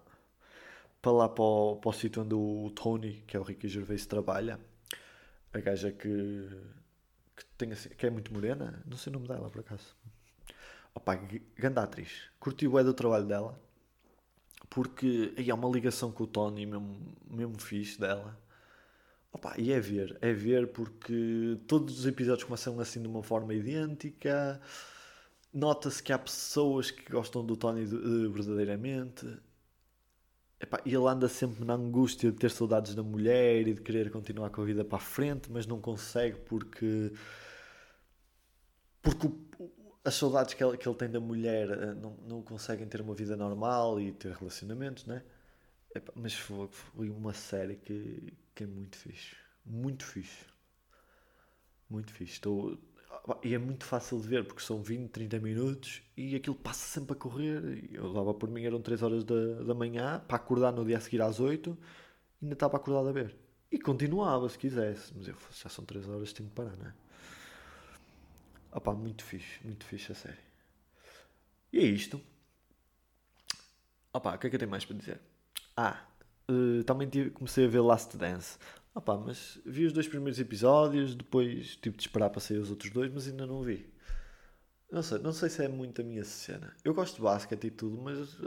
[1.03, 4.05] para lá para o, para o sítio onde o Tony, que é o Ricky Gervais,
[4.05, 4.57] trabalha.
[5.53, 6.07] A gaja que,
[7.35, 9.95] que, tem assim, que é muito morena, não sei o nome dela por acaso.
[10.95, 11.15] Opa,
[11.55, 12.29] grande atriz.
[12.39, 13.61] Curti o é do trabalho dela.
[14.69, 18.39] Porque aí há uma ligação com o Tony, mesmo, mesmo fixe dela.
[19.33, 23.53] Opa, e é ver, é ver porque todos os episódios começam assim de uma forma
[23.53, 24.61] idêntica.
[25.53, 29.27] Nota-se que há pessoas que gostam do Tony verdadeiramente
[30.63, 34.49] Epá, ele anda sempre na angústia de ter saudades da mulher e de querer continuar
[34.49, 37.11] com a vida para a frente, mas não consegue porque.
[39.01, 39.29] Porque
[40.05, 43.13] as saudades que ele, que ele tem da mulher eh, não, não conseguem ter uma
[43.13, 45.21] vida normal e ter relacionamentos, né?
[45.93, 49.35] Epá, mas foi, foi uma série que, que é muito fixe.
[49.65, 50.45] Muito fixe.
[51.89, 52.35] Muito fixe.
[52.35, 52.79] Estou,
[53.41, 57.13] e é muito fácil de ver porque são 20, 30 minutos e aquilo passa sempre
[57.13, 57.89] a correr.
[57.91, 60.99] Eu dava por mim, eram 3 horas da, da manhã para acordar no dia a
[60.99, 61.77] seguir às 8
[62.41, 63.35] e ainda estava acordado a ver.
[63.71, 66.93] E continuava se quisesse, mas eu já são 3 horas, tenho que parar, não é?
[68.73, 70.43] Opá, muito fixe, muito fixe a série.
[71.71, 72.19] E é isto.
[74.11, 75.19] Opá, o que é que eu tenho mais para dizer?
[75.77, 76.05] Ah,
[76.49, 78.57] uh, também tive, comecei a ver Last Dance.
[78.95, 82.91] Opá, mas vi os dois primeiros episódios, depois tive de esperar para sair os outros
[82.91, 83.91] dois, mas ainda não vi.
[84.91, 86.75] Não sei, não sei se é muito a minha cena.
[86.83, 88.37] Eu gosto de basquete e tudo, mas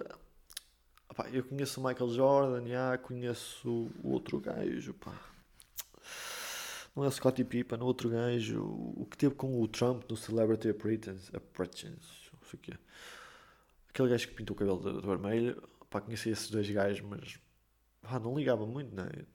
[1.11, 5.37] opá, eu conheço o Michael Jordan, já, conheço o outro gajo, pá
[6.97, 8.63] não é o Scottie Pippen, o outro gajo,
[8.97, 11.91] o que teve com o Trump no Celebrity Apprentice, Apprentice
[12.33, 12.73] não sei o quê.
[13.91, 17.39] Aquele gajo que pintou o cabelo de, de vermelho, pá, conhecia esses dois gajos, mas
[18.01, 19.11] pá, não ligava muito, né?
[19.15, 19.27] Eu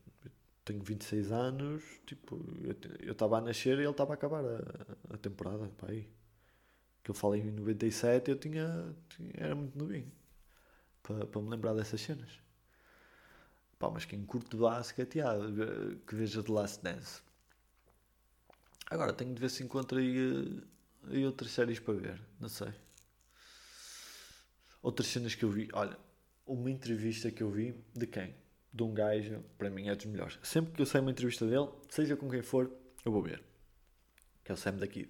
[0.63, 2.39] tenho 26 anos, tipo,
[2.99, 6.07] eu estava a nascer e ele estava a acabar a, a temporada, pá, aí.
[7.03, 10.11] Que eu falei em 97, eu tinha, tinha era muito novinho,
[11.01, 12.39] para, me lembrar dessas cenas.
[13.79, 15.39] Pá, mas quem curte basquete, yeah,
[16.07, 17.21] que veja The Last Dance.
[18.91, 22.21] Agora tenho de ver se encontro aí, eh, aí outras séries para ver.
[22.39, 22.71] Não sei.
[24.83, 25.69] Outras cenas que eu vi.
[25.73, 25.97] Olha,
[26.45, 28.35] uma entrevista que eu vi de quem?
[28.73, 30.39] De um gajo, para mim é dos melhores.
[30.43, 32.71] Sempre que eu saio uma entrevista dele, seja com quem for,
[33.03, 33.43] eu vou ver.
[34.43, 35.09] Que é o Sam da Kid.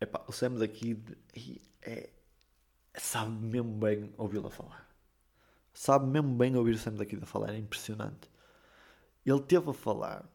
[0.00, 1.16] Epá, o Sam da Kid
[1.82, 2.10] é,
[2.94, 4.92] sabe mesmo bem ouvi-lo falar.
[5.72, 8.28] Sabe mesmo bem ouvir o Sam da Kid a falar, é impressionante.
[9.24, 10.28] Ele teve a falar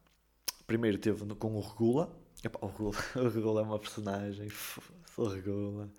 [0.69, 2.15] primeiro teve com o Regula.
[2.43, 4.47] Epá, o, Regula o Regula é uma personagem.
[5.17, 5.89] O Regula.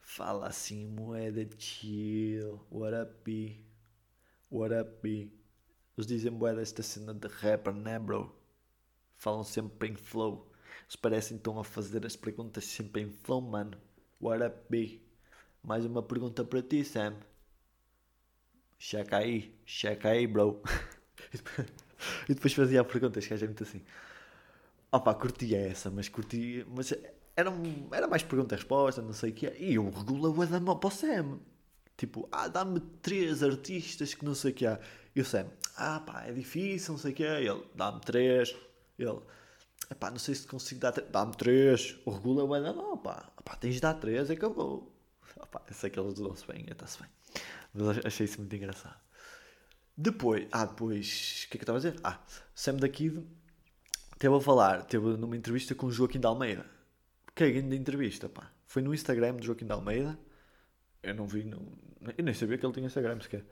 [0.00, 2.60] Fala assim, moeda chill.
[2.70, 3.65] What up?
[4.50, 5.28] What up, B?
[5.96, 8.32] Eles dizem moeda esta cena de rapper, né, bro?
[9.16, 10.50] Falam sempre em flow.
[10.82, 13.76] Eles parecem estão a fazer as perguntas sempre em flow, mano.
[14.20, 15.00] What up, B?
[15.62, 17.16] Mais uma pergunta para ti, Sam.
[18.78, 20.62] Checa aí, checa aí, bro.
[22.28, 23.82] e depois fazia a pergunta, que é muito assim.
[24.92, 26.64] Opa, curtia essa, mas curtia.
[26.68, 26.92] Mas
[27.34, 27.52] era,
[27.92, 29.60] era mais pergunta-resposta, não sei o que é.
[29.60, 31.40] E eu regula o da para o Sam.
[31.96, 34.78] Tipo, ah, dá-me três artistas que não sei o que é.
[35.14, 37.42] E o Sam, ah pá, é difícil, não sei o que é.
[37.42, 38.54] Ele, dá-me três.
[38.98, 39.20] Ele,
[39.98, 41.10] pá, não sei se consigo dar três.
[41.10, 41.98] Dá-me três.
[42.04, 43.30] O regula o da mão, pá.
[43.60, 44.92] Tens de dar três acabou.
[45.36, 47.10] Opá, eu sei que eles dão-se bem, está-se bem.
[47.74, 48.98] Mas achei isso muito engraçado.
[49.96, 52.00] Depois, ah, depois, o que é que eu estava a dizer?
[52.02, 52.20] Ah,
[52.54, 56.66] Sam da teve a falar, teve numa entrevista com o Joaquim de Almeida.
[57.34, 58.50] Que é grande entrevista, pá.
[58.66, 60.18] Foi no Instagram de Joaquim de Almeida.
[61.02, 61.60] Eu não vi, não,
[62.16, 63.44] eu nem sabia que ele tinha Instagram sequer.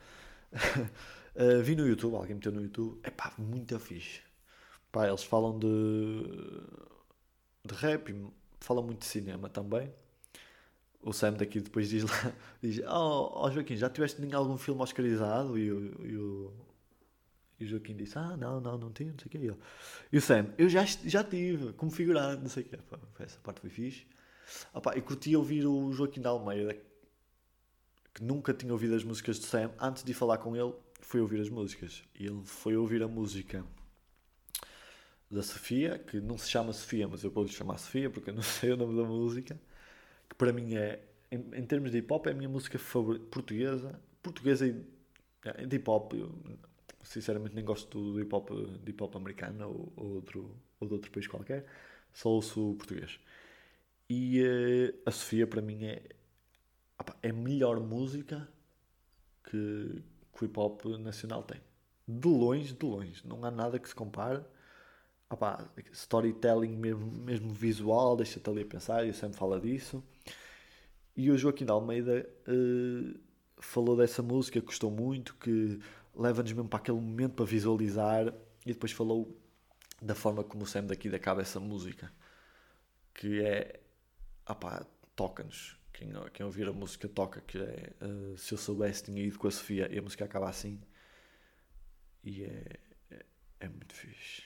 [0.52, 2.98] uh, vi no YouTube, alguém meteu no YouTube.
[3.02, 4.20] É pá, muito fixe.
[4.90, 5.66] Pá, eles falam de,
[7.64, 8.14] de rap,
[8.60, 9.92] falam muito de cinema também
[11.04, 14.82] o Sam daqui depois diz lá, diz, oh, oh Joaquim, já tiveste em algum filme
[14.82, 15.58] oscarizado?
[15.58, 16.52] E o, e o,
[17.60, 19.58] e o Joaquim disse, ah, não, não, não tenho, não sei o que.
[20.12, 21.92] E, o Sam, eu já, já tive, como
[22.40, 22.78] não sei o que.
[23.22, 24.06] Essa parte foi fixe.
[24.72, 26.76] Opa, e curti ouvir o Joaquim da Almeida,
[28.14, 29.72] que nunca tinha ouvido as músicas do Sam.
[29.78, 32.02] Antes de falar com ele, foi ouvir as músicas.
[32.18, 33.64] E ele foi ouvir a música
[35.30, 38.42] da Sofia, que não se chama Sofia, mas eu vou-lhe chamar Sofia, porque eu não
[38.42, 39.58] sei o nome da música
[40.28, 41.00] que para mim é,
[41.30, 44.00] em, em termos de hip hop, é a minha música favorita portuguesa.
[44.22, 44.84] Portuguesa e
[45.44, 46.32] é, de hip hop, eu,
[47.02, 48.50] sinceramente nem gosto do hip hop,
[48.82, 51.66] de hip hop americano ou, ou, outro, ou de outro país qualquer,
[52.12, 53.18] só ouço português.
[54.08, 56.02] E uh, a Sofia para mim é,
[56.98, 58.48] opa, é a melhor música
[59.44, 60.02] que,
[60.32, 61.60] que o hip hop nacional tem.
[62.06, 63.26] De longe, de longe.
[63.26, 64.44] Não há nada que se compare
[65.34, 70.02] opa, storytelling mesmo, mesmo visual, deixa-te ali a pensar, eu sempre falo disso.
[71.16, 73.20] E o Joaquim de Almeida uh,
[73.58, 75.78] falou dessa música que gostou muito, que
[76.14, 78.28] leva-nos mesmo para aquele momento para visualizar,
[78.64, 79.36] e depois falou
[80.00, 82.12] da forma como o Sam daqui acaba essa música,
[83.12, 83.80] que é,
[84.48, 85.78] opá, toca-nos.
[86.04, 89.48] Quem, quem ouvir a música toca, que é uh, Se Eu Soubesse Tinha Ido com
[89.48, 90.78] a Sofia, e a música acaba assim,
[92.22, 92.78] e é,
[93.10, 93.24] é,
[93.60, 94.42] é muito fixe.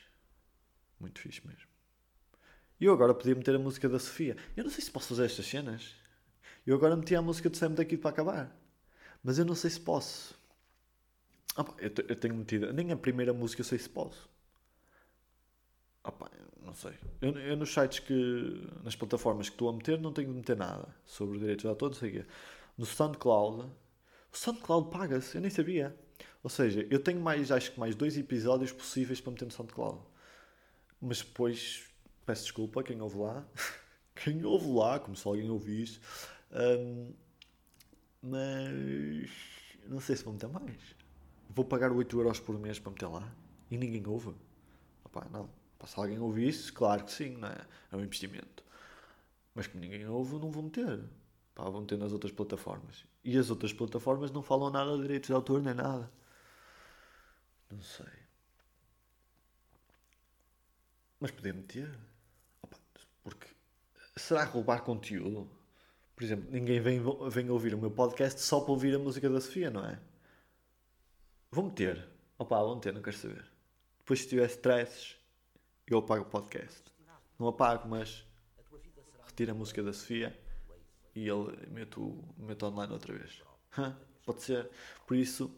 [1.00, 1.68] Muito fixe mesmo.
[2.80, 4.36] E eu agora podia meter a música da Sofia.
[4.56, 5.96] Eu não sei se posso fazer estas cenas.
[6.64, 8.56] Eu agora meti a música do Sam daqui para acabar.
[9.22, 10.38] Mas eu não sei se posso.
[11.78, 12.72] eu, tenho metido.
[12.72, 14.28] Nem a primeira música eu sei se posso.
[16.64, 16.92] Não sei.
[17.20, 18.68] Eu, eu nos sites que.
[18.84, 21.90] nas plataformas que estou a meter, não tenho de meter nada sobre direitos de autor,
[21.90, 22.26] não sei o quê.
[22.76, 23.70] No SoundCloud,
[24.32, 25.96] o SoundCloud paga-se, eu nem sabia.
[26.42, 30.00] Ou seja, eu tenho mais, acho que mais dois episódios possíveis para meter no SoundCloud.
[31.00, 31.84] Mas depois,
[32.26, 33.46] peço desculpa quem ouve lá.
[34.14, 36.00] quem ouve lá, como se alguém ouvisse.
[36.52, 37.12] Um,
[38.22, 39.30] mas
[39.86, 40.96] não sei se vou meter mais.
[41.50, 43.32] Vou pagar 8 euros por mês para meter lá
[43.70, 44.34] e ninguém ouve.
[45.04, 45.48] Opa, não.
[45.86, 47.66] Se alguém ouvir isso, claro que sim, não é?
[47.92, 48.64] Um investimento.
[49.54, 51.02] Mas que ninguém ouve, não vou meter.
[51.54, 53.04] Pá, vou meter nas outras plataformas.
[53.24, 56.10] E as outras plataformas não falam nada de direitos de autor nem nada.
[57.70, 58.06] Não sei.
[61.20, 61.98] Mas poder meter.
[62.62, 62.76] Opa,
[63.22, 63.48] porque
[64.16, 65.50] será roubar conteúdo?
[66.14, 69.40] Por exemplo, ninguém vem, vem ouvir o meu podcast só para ouvir a música da
[69.40, 70.00] Sofia, não é?
[71.50, 72.08] Vou meter.
[72.38, 73.44] Opa, vou meter, não quero saber.
[73.98, 75.17] Depois, se tiver stresses,
[75.94, 76.82] eu apago o podcast.
[77.38, 78.26] Não apago, mas
[79.26, 80.36] retiro a música da Sofia
[81.14, 83.42] e ele meto, meto online outra vez.
[84.24, 84.68] Pode ser.
[85.06, 85.50] Por isso,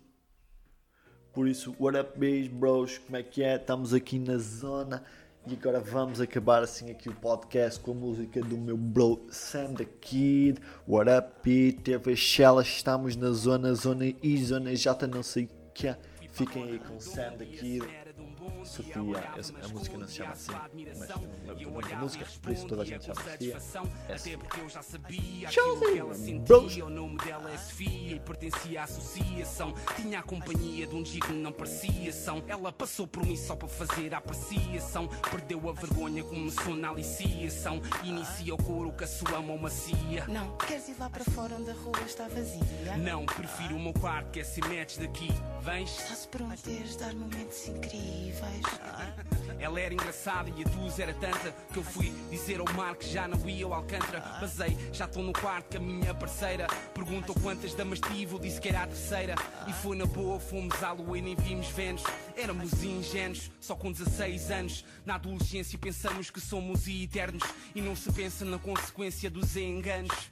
[1.33, 2.99] por isso, what up, beijos, bros?
[2.99, 3.57] Como é que é?
[3.57, 5.05] Estamos aqui na zona
[5.47, 9.75] e agora vamos acabar assim aqui o podcast com a música do meu bro Sam
[9.75, 10.61] the Kid.
[10.87, 11.99] What up, Peter?
[11.99, 15.99] Vexela, estamos na zona, zona I, zona J, não sei o que é.
[16.31, 18.00] Fiquem aí com Sam the Kid.
[18.65, 20.53] Sofia, a, a música não se chama assim,
[20.99, 23.57] mas não muito a música, por isso toda a gente chama Sofia.
[24.09, 28.21] É Até porque eu já sabia que ela sentia, o nome dela é Sofia e
[28.21, 29.75] pertencia à associação.
[29.97, 32.43] Tinha a companhia de um digno não parecia são.
[32.47, 35.09] Ela passou por mim só para fazer a apreciação.
[35.31, 37.81] Perdeu a vergonha, começou na aliciação.
[38.05, 40.27] Inicia o coro com a sua mão macia.
[40.29, 42.97] Não, queres ir lá para fora onde a rua está vazia?
[42.99, 45.29] Não, prefiro o meu quarto que é se metes daqui.
[45.63, 45.91] Vens?
[45.91, 48.30] Só se prometeres dar momentos incríveis.
[49.59, 53.07] Ela era engraçada e a luz era tanta que eu fui dizer ao mar que
[53.07, 54.21] já não ia ao Alcântara.
[54.41, 56.67] Basei, já estou no quarto com a minha parceira.
[56.95, 59.35] Perguntou quantas damas tive, eu disse que era a terceira.
[59.69, 62.03] E foi na boa, fomos à lua e nem vimos Vênus.
[62.37, 64.85] Éramos ingênuos, só com 16 anos.
[65.05, 67.43] Na adolescência pensamos que somos eternos
[67.75, 70.31] e não se pensa na consequência dos enganos.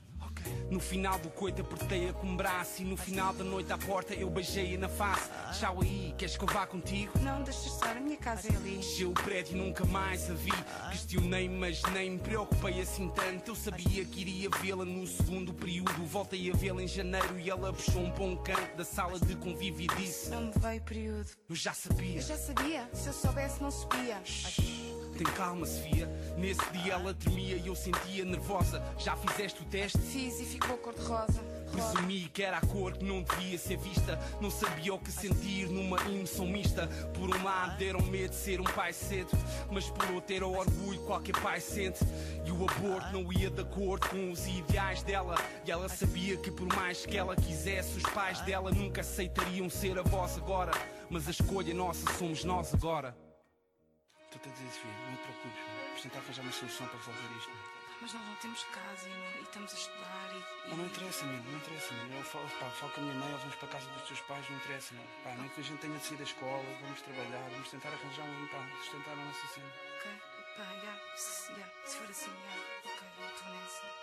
[0.70, 4.14] No final do coito apertei-a com o braço E no final da noite à porta
[4.14, 5.30] eu beijei-a na face.
[5.58, 7.12] Tchau aí, queres que eu vá contigo?
[7.20, 10.34] Não, deixa estar, a minha casa é ali Desceu o prédio e nunca mais a
[10.34, 10.52] vi.
[10.90, 13.50] Questionei, mas nem me preocupei assim tanto.
[13.50, 16.04] Eu sabia que iria vê-la no segundo período.
[16.06, 19.86] Voltei a vê-la em janeiro e ela puxou um bom canto Da sala de convívio
[19.90, 21.28] e disse Não me veio período.
[21.48, 22.16] Eu já sabia.
[22.16, 24.20] Eu já sabia, se eu soubesse não subia.
[24.24, 24.97] Shhh.
[25.18, 26.06] Tem calma, Sofia.
[26.36, 28.80] Nesse dia ela tremia e eu sentia nervosa.
[28.96, 29.98] Já fizeste o teste?
[29.98, 31.42] Fiz e ficou cor-de-rosa.
[31.72, 34.16] Presumi que era a cor que não devia ser vista.
[34.40, 36.86] Não sabia o que sentir numa emoção mista.
[37.14, 39.30] Por um lado, deram medo de ser um pai cedo,
[39.72, 41.98] mas por outro, era o orgulho que qualquer pai sente.
[42.46, 45.34] E o aborto não ia de acordo com os ideais dela.
[45.66, 49.98] E ela sabia que, por mais que ela quisesse, os pais dela nunca aceitariam ser
[49.98, 50.70] avós agora.
[51.10, 53.27] Mas a escolha nossa somos nós agora.
[54.38, 57.50] Estou-te a dizer, Sofia, não te preocupes, vamos tentar arranjar uma solução para resolver isto.
[58.00, 60.38] Mas nós não temos casa e, não, e estamos a estudar e.
[60.38, 60.70] e...
[60.70, 62.14] Não, não interessa, amigo, não interessa, amigo.
[62.14, 64.20] Eu falo, pá, falo com a minha mãe, ou vamos para a casa dos teus
[64.20, 65.08] pais, não interessa, amigo.
[65.24, 68.22] Pá, nem que a gente tenha de sair da escola, vamos trabalhar, vamos tentar arranjar
[68.22, 69.72] um, pá, sustentar a nossa cena.
[69.98, 70.06] Ok,
[72.10, 72.30] assim.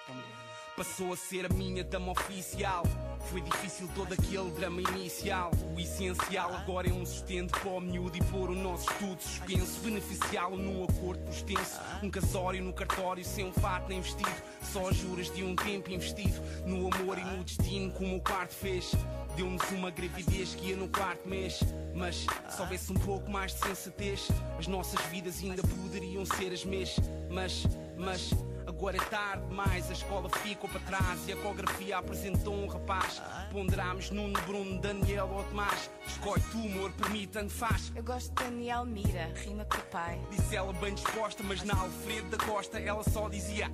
[0.08, 2.84] Vamos Passou a ser a minha dama oficial.
[3.32, 5.50] Foi difícil todo aquele drama inicial.
[5.74, 9.80] O essencial agora é um sustento para o miúdo e pôr o nosso estudo suspenso.
[9.80, 11.80] Beneficiá-lo num acordo por extenso.
[12.04, 14.30] Um casório no cartório sem um fato nem vestido.
[14.62, 18.92] Só juras de um tempo investido no amor e no destino, como o quarto fez.
[19.38, 21.62] Deu-nos uma gravidez que ia no quarto mês.
[21.94, 24.28] Mas se houvesse um pouco mais de sensatez,
[24.60, 27.10] as nossas vidas ainda poderiam ser as mesmas.
[27.30, 28.32] Mas, mas.
[28.68, 33.22] Agora é tarde demais, a escola ficou para trás e a ecografia apresentou um rapaz.
[33.52, 35.90] Ponderámos Nuno, Bruno, Daniel ou Tomás.
[36.08, 37.92] Escolhe tu, amor, permite, tanto faz.
[37.96, 40.20] Eu gosto de Daniel Mira, rima com o pai.
[40.32, 43.70] Disse ela bem disposta, mas na Alfredo da Costa ela só dizia.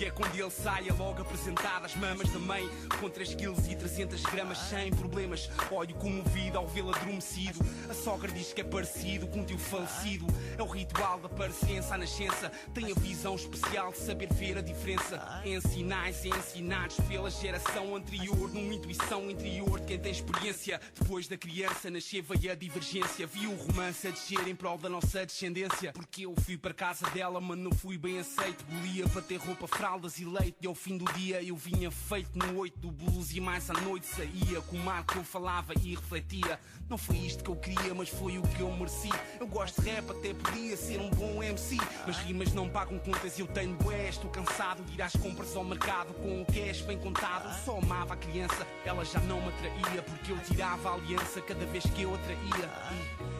[0.00, 2.66] E é quando ele sai, é logo apresentado às mamas da mãe.
[2.98, 5.50] Com 3 kg e 300 gramas sem problemas.
[5.70, 7.58] Olho comovido ao vê-lo adormecido.
[7.86, 10.26] A sogra diz que é parecido com um tio falecido.
[10.56, 12.50] É o ritual da parecença à nascença.
[12.72, 15.42] Tem a visão especial de saber ver a diferença.
[15.44, 18.50] Em sinais ensinados pela geração anterior.
[18.54, 20.80] Numa intuição interior de quem tem experiência.
[20.98, 23.26] Depois da criança nascer veio a divergência.
[23.26, 25.92] Vi o romance a descer em prol da nossa descendência.
[25.92, 28.64] Porque eu fui para casa dela, mas não fui bem aceito.
[28.64, 31.90] Bolia para ter roupa fraca caldas e leite e ao fim do dia eu vinha
[31.90, 35.24] feito no oito do blues e mais à noite saía com o mar que eu
[35.24, 36.60] falava e refletia.
[36.88, 39.10] Não foi isto que eu queria, mas foi o que eu mereci.
[39.40, 41.76] Eu gosto de rap, até podia ser um bom MC,
[42.06, 44.08] mas rimas não pagam contas e eu tenho bué.
[44.08, 47.52] Estou cansado de ir às compras ao mercado com o cash bem contado.
[47.64, 51.66] Só amava a criança, ela já não me atraía porque eu tirava a aliança cada
[51.66, 52.70] vez que eu a traía.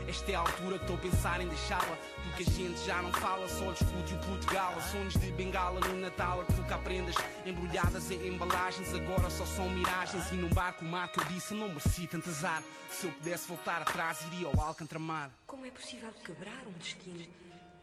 [0.07, 1.97] E esta é a altura que estou a pensar em deixá-la,
[2.31, 4.75] porque a gente já não fala, só discute o Portugal.
[4.91, 7.15] Sonhos de bengala no Natal, a trocar prendas
[7.45, 8.95] embrulhadas em embalagens.
[8.95, 12.63] Agora só são miragens e num barco mar que eu disse não mereci tanto azar.
[12.91, 15.31] Se eu pudesse voltar atrás, iria ao Alcantramar.
[15.47, 17.27] Como é possível quebrar um destino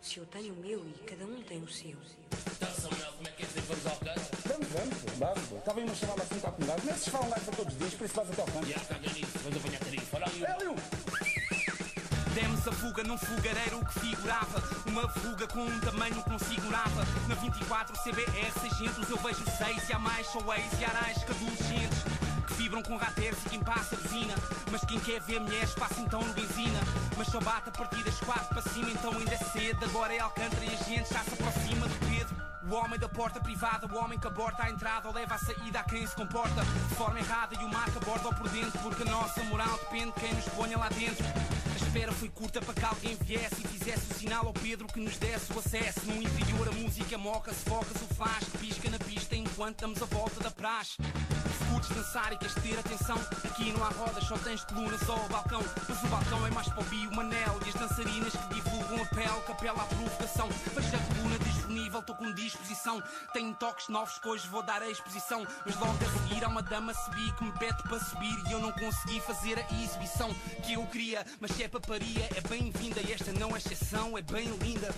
[0.02, 1.98] se eu tenho o meu e cada um tem o seu?
[4.46, 5.50] Vamos, vamos, vamos.
[5.50, 5.58] pô.
[5.58, 6.86] Estava aí uma chamada assim para a comunidade.
[6.86, 8.68] Não é se falam live para todos os dias, por isso vais até ao canto.
[10.46, 11.07] Hélio!
[12.40, 14.62] Demos a fuga num fogareiro que figurava.
[14.86, 17.04] Uma fuga com um tamanho que não segurava.
[17.28, 20.28] Na 24 CBR 600 eu vejo seis E há mais.
[20.28, 22.04] Ex e arais que adolescentes
[22.46, 24.36] Que vibram com rateros e quem passa buzina.
[24.70, 26.80] Mas quem quer ver mulheres passa então no benzina.
[27.18, 30.20] Mas só bate a partir das quatro para cima Então ainda é cedo, agora é
[30.20, 31.88] Alcântara e a gente já se aproxima
[32.70, 35.80] o homem da porta privada, o homem que aborta a entrada ou leva a saída
[35.80, 39.04] a quem se comporta de forma errada e o marca aborda ou por dentro, porque
[39.04, 41.26] a nossa moral depende de quem nos ponha lá dentro.
[41.74, 45.00] A espera foi curta para que alguém viesse e fizesse o sinal ao Pedro que
[45.00, 46.06] nos desse o acesso.
[46.06, 50.06] No interior a música moca-se, focas o flash que pisca na pista enquanto damos a
[50.06, 50.98] volta da praxe.
[51.62, 55.30] Escutes dançar e queres ter atenção Aqui não há rodas, só tens colunas ou o
[55.30, 59.02] balcão Mas o balcão é mais para o bio, manel E as dançarinas que divulgam
[59.02, 60.82] a pele, capela à provocação a
[61.88, 63.02] disponível, estou com disposição.
[63.34, 65.46] Tenho toques novos que hoje vou dar a exposição.
[65.66, 68.60] Mas logo a seguir há uma dama subir que me pede para subir E eu
[68.60, 70.34] não consegui fazer a exibição
[70.64, 71.26] que eu queria.
[71.40, 73.02] Mas se é paparia, é bem-vinda.
[73.02, 74.94] E esta não é exceção, é bem linda.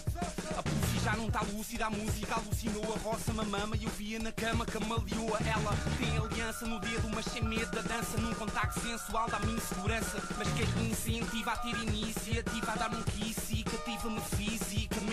[0.58, 2.94] A pussy já não está lúcida, a música alucinou.
[2.94, 5.74] A roça mamama e eu via na cama camaleou Ela.
[5.98, 8.18] Tem aliança no dedo, mas sem medo da dança.
[8.18, 10.22] Num contacto sensual dá-me insegurança.
[10.38, 14.22] Mas quem me incentiva a ter iniciativa A dar-me um kiss e cativa-me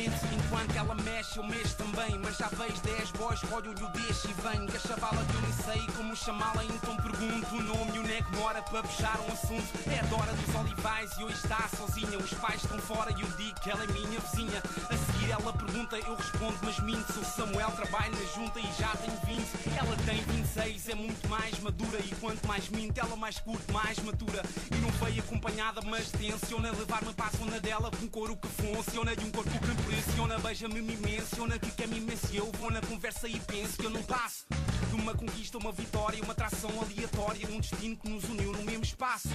[0.04, 2.18] Enquanto ela mexe, eu mexo também.
[2.18, 4.66] Mas já vejo 10 boys, olho-lhe o deixo e venho.
[4.66, 8.02] Que a chavala que eu nem sei como chamá-la Então pergunto o nome e o
[8.02, 9.90] nego mora para puxar um assunto.
[9.90, 12.18] É a Dora dos Olivais e hoje está sozinha.
[12.18, 14.62] Os pais estão fora e eu digo que ela é minha vizinha.
[14.90, 17.12] A seguir ela pergunta, eu respondo mas minto.
[17.12, 19.46] Sou Samuel, trabalho na junta e já tenho 20
[19.78, 21.98] Ela tem 26, é muito mais madura.
[22.00, 24.42] E quanto mais minto, ela mais curte, mais matura.
[24.70, 29.12] E não veio acompanhada, mas tenciona Levar-me para a zona dela com couro que funciona
[29.12, 32.80] E um corpo que pressiona, beija-me, me menciona Que quer me imenso eu vou na
[32.80, 34.44] conversa e penso que eu não passo
[34.86, 38.84] de uma conquista, uma vitória, uma atração aleatória, um destino que nos uniu no mesmo
[38.84, 39.28] espaço.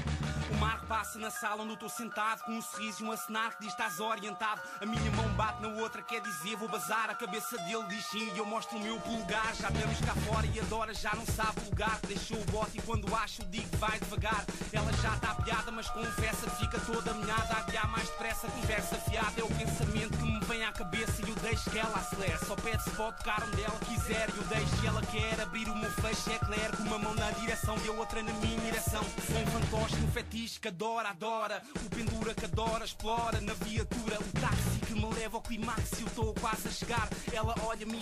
[0.51, 3.57] O mar passa na sala onde eu estou sentado, com um sorriso e um acenar
[3.57, 4.61] que diz estás orientado.
[4.79, 7.09] A minha mão bate na outra, quer dizer vou bazar.
[7.09, 9.55] A cabeça dele diz sim e eu mostro o meu polegar.
[9.55, 11.99] Já vemos cá fora e adora, já não sabe o lugar.
[12.07, 14.45] Deixou o bote e quando acho digo vai devagar.
[14.71, 17.57] Ela já está piada, mas confessa que fica toda minhada.
[17.57, 19.39] Adiar mais depressa, conversa fiada.
[19.39, 22.37] É o pensamento que me vem à cabeça e eu deixo que ela acelere.
[22.45, 25.67] Só pede se pode tocar onde ela quiser e eu deixo que ela quer abrir
[25.69, 28.59] o meu feixe é claro com uma mão na direção e a outra na minha
[28.59, 29.01] direção.
[29.01, 31.61] Um fantoche, um fetiche que adora, adora.
[31.85, 34.17] O pendura que adora, explora na viatura.
[34.19, 37.09] O táxi que me leva ao climax e eu estou quase a chegar.
[37.33, 37.99] Ela olha-me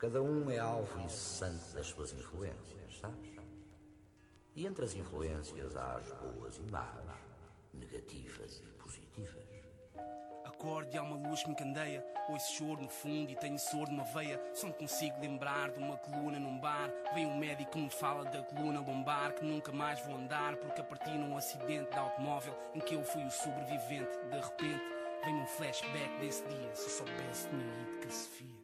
[0.00, 3.29] Cada um é alvo incessante das suas influências, sabes?
[4.54, 6.88] E entre as influências há as boas e más,
[7.72, 9.48] negativas e positivas.
[10.44, 12.04] Acorde, há uma luz que me candeia.
[12.28, 14.40] Ouço choro no fundo e tenho soro numa veia.
[14.54, 16.90] Só me consigo lembrar de uma coluna num bar.
[17.14, 19.32] Vem um médico que me fala da coluna lombar.
[19.34, 23.04] Que nunca mais vou andar porque a partir num acidente de automóvel em que eu
[23.04, 24.18] fui o sobrevivente.
[24.30, 24.82] De repente,
[25.24, 26.74] vem um flashback desse dia.
[26.74, 28.59] Se eu soubesse, tinha ido que se fia.